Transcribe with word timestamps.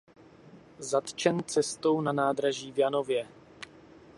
Zatčen 0.79 1.43
cestou 1.43 2.01
na 2.01 2.11
nádraží 2.13 2.71
v 2.71 2.77
Janově. 2.77 3.27